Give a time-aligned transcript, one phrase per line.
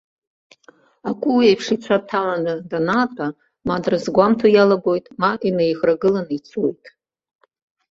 [1.09, 3.27] Акәуеиԥш ицәа дҭаланы данаатәа
[3.67, 6.83] ма дрызгәамҭо иалагоит, ма инаиӷрагыланы ицоит.